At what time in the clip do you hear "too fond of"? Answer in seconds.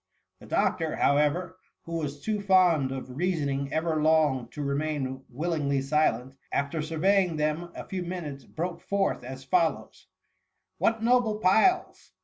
2.23-3.15